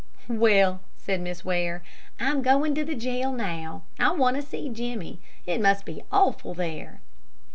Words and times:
"Well," 0.27 0.81
said 0.97 1.21
Miss 1.21 1.45
Ware, 1.45 1.83
"I'm 2.19 2.41
going 2.41 2.73
to 2.73 2.83
the 2.83 2.95
jail 2.95 3.31
now. 3.31 3.83
I 3.99 4.11
want 4.13 4.35
to 4.35 4.41
see 4.41 4.67
Jimmie. 4.67 5.19
It 5.45 5.61
must 5.61 5.85
be 5.85 6.03
awful 6.11 6.55
there." 6.55 7.01